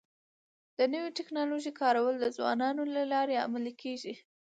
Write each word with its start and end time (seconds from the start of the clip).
د 0.77 0.79
نوي 0.93 1.09
ټکنالوژۍ 1.17 1.71
کارول 1.81 2.15
د 2.19 2.25
ځوانانو 2.37 2.81
له 2.95 3.03
لارې 3.13 3.41
عملي 3.45 3.73
کيږي. 3.81 4.13